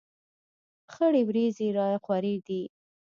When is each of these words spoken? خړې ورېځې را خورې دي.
خړې 0.93 1.21
ورېځې 1.27 1.67
را 1.77 1.87
خورې 2.03 2.35
دي. 2.47 2.61